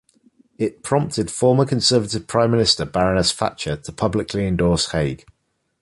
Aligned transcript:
It 0.57 0.81
prompted 0.81 1.29
former 1.29 1.63
Conservative 1.63 2.25
Prime 2.25 2.49
Minister 2.49 2.85
Baroness 2.85 3.31
Thatcher 3.31 3.75
to 3.75 3.91
publicly 3.91 4.47
endorse 4.47 4.89
Hague. 4.93 5.27